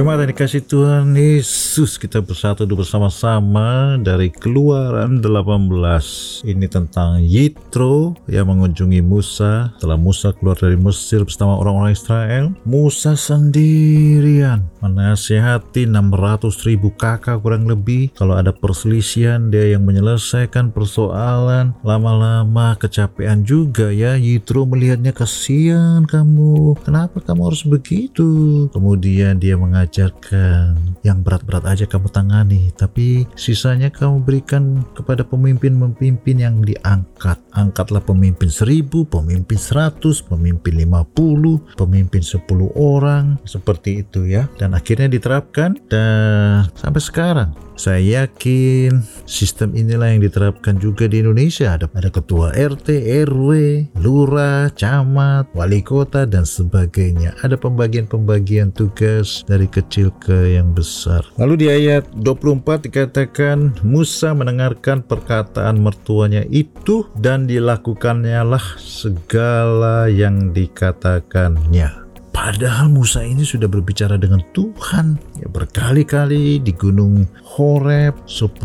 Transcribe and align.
Yang 0.00 0.32
dikasih 0.32 0.64
Tuhan 0.64 1.12
Yesus 1.12 2.00
kita 2.00 2.24
bersatu 2.24 2.64
bersama-sama 2.64 4.00
dari 4.00 4.32
keluaran 4.32 5.20
18 5.20 6.40
ini 6.48 6.64
tentang 6.72 7.20
Yitro 7.20 8.16
yang 8.24 8.48
mengunjungi 8.48 9.04
Musa. 9.04 9.76
Setelah 9.76 10.00
Musa 10.00 10.32
keluar 10.32 10.56
dari 10.56 10.80
Mesir 10.80 11.20
bersama 11.28 11.60
orang-orang 11.60 11.92
Israel 11.92 12.56
Musa 12.64 13.12
sendirian 13.12 14.64
menasihati 14.80 15.84
600 15.84 16.48
ribu 16.64 16.96
kakak 16.96 17.44
kurang 17.44 17.68
lebih. 17.68 18.08
Kalau 18.16 18.40
ada 18.40 18.56
perselisihan 18.56 19.52
dia 19.52 19.76
yang 19.76 19.84
menyelesaikan 19.84 20.72
persoalan. 20.72 21.76
Lama-lama 21.84 22.72
kecapean 22.80 23.44
juga 23.44 23.92
ya 23.92 24.16
Yitro 24.16 24.64
melihatnya 24.64 25.12
kasihan 25.12 26.08
kamu 26.08 26.80
kenapa 26.88 27.20
kamu 27.20 27.52
harus 27.52 27.68
begitu? 27.68 28.64
Kemudian 28.72 29.36
dia 29.36 29.60
mengatakan 29.60 29.89
mengajarkan 29.90 30.78
yang 31.02 31.18
berat-berat 31.26 31.66
aja 31.66 31.82
kamu 31.82 32.06
tangani 32.14 32.70
tapi 32.78 33.26
sisanya 33.34 33.90
kamu 33.90 34.22
berikan 34.22 34.86
kepada 34.94 35.26
pemimpin-pemimpin 35.26 36.36
yang 36.38 36.62
diangkat 36.62 37.34
angkatlah 37.50 37.98
pemimpin 37.98 38.46
seribu 38.46 39.02
pemimpin 39.02 39.58
seratus 39.58 40.22
pemimpin 40.22 40.78
lima 40.78 41.02
puluh 41.02 41.58
pemimpin 41.74 42.22
sepuluh 42.22 42.70
orang 42.78 43.34
seperti 43.42 44.06
itu 44.06 44.30
ya 44.30 44.46
dan 44.62 44.78
akhirnya 44.78 45.10
diterapkan 45.10 45.74
dan 45.90 46.70
sampai 46.78 47.02
sekarang 47.02 47.50
saya 47.80 48.28
yakin 48.28 49.00
sistem 49.24 49.72
inilah 49.72 50.12
yang 50.12 50.20
diterapkan 50.20 50.76
juga 50.76 51.08
di 51.08 51.24
Indonesia. 51.24 51.72
Ada, 51.72 51.88
ada 51.88 52.12
ketua 52.12 52.52
RT, 52.52 52.92
RW, 53.24 53.48
lurah, 53.96 54.68
camat, 54.76 55.48
wali 55.56 55.80
kota, 55.80 56.28
dan 56.28 56.44
sebagainya. 56.44 57.32
Ada 57.40 57.56
pembagian-pembagian 57.56 58.76
tugas 58.76 59.48
dari 59.48 59.64
kecil 59.70 60.10
ke 60.18 60.58
yang 60.58 60.74
besar. 60.74 61.22
Lalu 61.38 61.54
di 61.64 61.66
ayat 61.70 62.10
24 62.18 62.90
dikatakan 62.90 63.80
Musa 63.86 64.34
mendengarkan 64.34 65.06
perkataan 65.06 65.78
mertuanya 65.80 66.42
itu 66.50 67.06
dan 67.16 67.46
dilakukannya 67.46 68.42
lah 68.42 68.66
segala 68.76 70.10
yang 70.10 70.50
dikatakannya. 70.50 72.00
Padahal 72.30 72.88
Musa 72.88 73.26
ini 73.26 73.42
sudah 73.42 73.66
berbicara 73.66 74.14
dengan 74.14 74.40
Tuhan 74.54 75.18
ya 75.42 75.50
berkali-kali 75.50 76.62
di 76.62 76.72
gunung 76.72 77.26
Horeb 77.42 78.16
10 78.24 78.62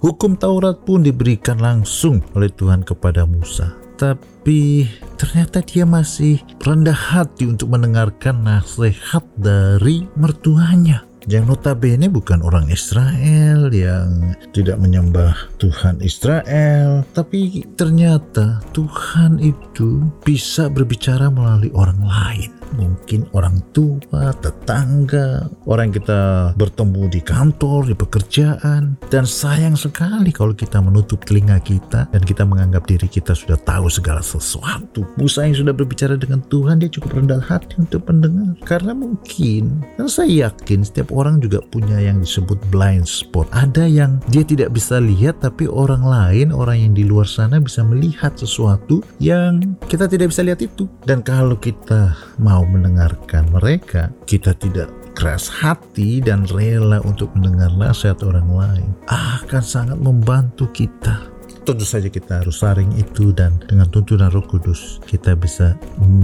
hukum 0.00 0.32
Taurat 0.34 0.80
pun 0.82 1.04
diberikan 1.04 1.60
langsung 1.60 2.24
oleh 2.32 2.48
Tuhan 2.48 2.82
kepada 2.88 3.28
Musa. 3.28 3.85
Tapi 3.96 4.84
ternyata 5.16 5.64
dia 5.64 5.88
masih 5.88 6.40
rendah 6.60 6.96
hati 6.96 7.48
untuk 7.48 7.72
mendengarkan 7.72 8.44
nasihat 8.44 9.24
dari 9.40 10.04
mertuanya. 10.20 11.04
Yang 11.26 11.58
notabene 11.58 12.06
bukan 12.06 12.38
orang 12.38 12.70
Israel 12.70 13.66
yang 13.74 14.38
tidak 14.54 14.78
menyembah 14.78 15.34
Tuhan 15.58 15.98
Israel. 15.98 17.02
Tapi 17.10 17.66
ternyata 17.74 18.62
Tuhan 18.70 19.42
itu 19.42 20.06
bisa 20.22 20.70
berbicara 20.70 21.26
melalui 21.26 21.74
orang 21.74 21.98
lain 21.98 22.55
mungkin 22.74 23.28
orang 23.30 23.62
tua, 23.70 24.34
tetangga, 24.42 25.46
orang 25.70 25.90
yang 25.90 25.96
kita 26.02 26.20
bertemu 26.58 27.02
di 27.12 27.20
kantor, 27.22 27.80
di 27.86 27.94
pekerjaan. 27.94 28.98
Dan 29.06 29.24
sayang 29.24 29.78
sekali 29.78 30.34
kalau 30.34 30.52
kita 30.56 30.82
menutup 30.82 31.22
telinga 31.22 31.62
kita 31.62 32.10
dan 32.10 32.22
kita 32.26 32.42
menganggap 32.42 32.88
diri 32.90 33.06
kita 33.06 33.36
sudah 33.36 33.56
tahu 33.62 33.86
segala 33.86 34.20
sesuatu. 34.24 35.06
Musa 35.20 35.46
yang 35.46 35.56
sudah 35.56 35.74
berbicara 35.76 36.18
dengan 36.18 36.42
Tuhan, 36.50 36.82
dia 36.82 36.90
cukup 36.90 37.22
rendah 37.22 37.42
hati 37.42 37.78
untuk 37.78 38.02
mendengar. 38.10 38.58
Karena 38.66 38.92
mungkin, 38.96 39.84
dan 39.94 40.10
saya 40.10 40.50
yakin 40.50 40.82
setiap 40.82 41.14
orang 41.14 41.38
juga 41.38 41.62
punya 41.70 42.00
yang 42.02 42.18
disebut 42.22 42.58
blind 42.72 43.06
spot. 43.06 43.46
Ada 43.54 43.86
yang 43.86 44.18
dia 44.32 44.42
tidak 44.42 44.74
bisa 44.74 44.98
lihat, 44.98 45.38
tapi 45.44 45.70
orang 45.70 46.02
lain, 46.02 46.50
orang 46.50 46.78
yang 46.88 46.92
di 46.96 47.04
luar 47.06 47.28
sana 47.28 47.60
bisa 47.62 47.84
melihat 47.86 48.34
sesuatu 48.34 49.04
yang 49.22 49.76
kita 49.86 50.08
tidak 50.10 50.32
bisa 50.32 50.42
lihat 50.42 50.60
itu. 50.64 50.88
Dan 51.04 51.22
kalau 51.22 51.54
kita 51.58 52.16
mau 52.56 52.64
mendengarkan 52.64 53.44
mereka, 53.52 54.08
kita 54.24 54.56
tidak 54.56 54.88
keras 55.12 55.52
hati 55.52 56.24
dan 56.24 56.48
rela 56.48 57.04
untuk 57.04 57.28
mendengar 57.36 57.68
nasihat 57.76 58.16
orang 58.24 58.48
lain, 58.48 58.88
akan 59.12 59.60
sangat 59.60 60.00
membantu 60.00 60.64
kita. 60.72 61.20
Tentu 61.66 61.84
saja 61.84 62.08
kita 62.08 62.40
harus 62.40 62.62
saring 62.62 62.94
itu 62.96 63.34
dan 63.34 63.60
dengan 63.66 63.90
tuntunan 63.90 64.30
roh 64.30 64.44
kudus 64.46 65.02
kita 65.04 65.34
bisa 65.34 65.74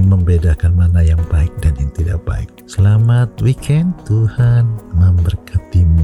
membedakan 0.08 0.72
mana 0.72 1.02
yang 1.02 1.18
baik 1.28 1.50
dan 1.60 1.74
yang 1.76 1.90
tidak 1.92 2.22
baik. 2.24 2.48
Selamat 2.64 3.28
weekend, 3.42 3.92
Tuhan 4.06 4.64
memberkatimu. 4.96 6.01